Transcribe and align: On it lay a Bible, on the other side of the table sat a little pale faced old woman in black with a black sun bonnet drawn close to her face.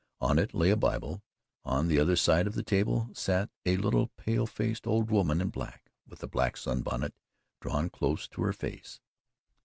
On 0.19 0.39
it 0.39 0.55
lay 0.55 0.71
a 0.71 0.75
Bible, 0.75 1.21
on 1.63 1.87
the 1.87 1.99
other 1.99 2.15
side 2.15 2.47
of 2.47 2.55
the 2.55 2.63
table 2.63 3.11
sat 3.13 3.51
a 3.67 3.77
little 3.77 4.07
pale 4.17 4.47
faced 4.47 4.87
old 4.87 5.11
woman 5.11 5.39
in 5.39 5.49
black 5.51 5.91
with 6.07 6.23
a 6.23 6.27
black 6.27 6.57
sun 6.57 6.81
bonnet 6.81 7.13
drawn 7.61 7.87
close 7.91 8.27
to 8.29 8.41
her 8.41 8.51
face. 8.51 8.99